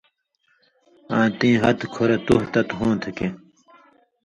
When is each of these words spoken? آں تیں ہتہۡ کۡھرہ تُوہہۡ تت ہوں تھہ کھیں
آں 1.17 1.27
تیں 1.37 1.55
ہتہۡ 1.61 1.89
کۡھرہ 1.93 2.17
تُوہہۡ 2.25 2.49
تت 2.53 2.67
ہوں 2.77 2.93
تھہ 3.01 3.09
کھیں 3.17 3.33